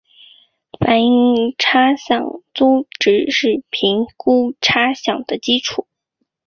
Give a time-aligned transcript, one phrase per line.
[0.79, 5.85] 应课差饷租值是评估差饷的基础。